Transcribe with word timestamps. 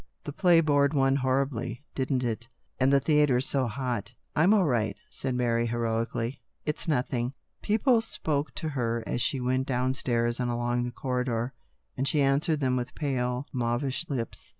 The 0.23 0.33
play 0.33 0.61
bored 0.61 0.95
one 0.95 1.15
horribly, 1.15 1.83
didn't 1.93 2.23
it? 2.23 2.47
And 2.79 2.91
the 2.91 2.99
theatre's 2.99 3.45
so 3.45 3.67
hot 3.67 4.15
""I'm 4.35 4.51
all 4.51 4.65
right," 4.65 4.97
said 5.11 5.35
Mary, 5.35 5.67
heroically." 5.67 6.41
It's 6.65 6.87
nothing." 6.87 7.33
People 7.61 8.01
spoke 8.01 8.55
to 8.55 8.69
her 8.69 9.03
as 9.05 9.21
she 9.21 9.39
went 9.39 9.67
down 9.67 9.93
stairs 9.93 10.39
and 10.39 10.49
along 10.49 10.85
the 10.85 10.91
corridor, 10.91 11.53
and 11.95 12.07
she 12.07 12.23
answered 12.23 12.61
them 12.61 12.75
with 12.77 12.95
pale 12.95 13.45
mauvish 13.53 14.07
lips. 14.09 14.49